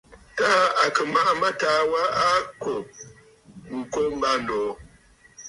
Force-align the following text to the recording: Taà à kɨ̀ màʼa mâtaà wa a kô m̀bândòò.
Taà 0.37 0.59
à 0.83 0.85
kɨ̀ 0.95 1.03
màʼa 1.13 1.31
mâtaà 1.41 1.79
wa 1.91 2.01
a 2.25 2.27
kô 3.93 4.03
m̀bândòò. 4.11 4.69